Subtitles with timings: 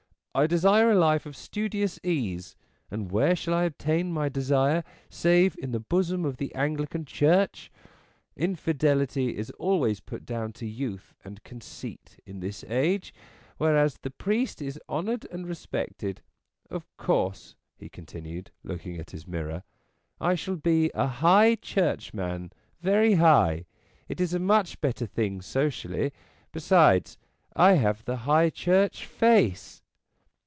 [0.33, 2.55] I desire a life of studious ease;
[2.89, 7.69] and where shall I obtain my desire save in the bosom of the Anglican Church?
[8.37, 13.13] Infidelity is always put down to youth and conceit in this age;
[13.57, 16.21] whereas the priest is honoured and respected.
[16.69, 19.63] Of course," he continued, looking at his mirror,"
[20.31, 23.65] I shall be a high churchman, very high.
[24.07, 26.13] It is a much better thing socially;
[26.53, 27.17] besides,
[27.53, 29.79] I have the High Church face."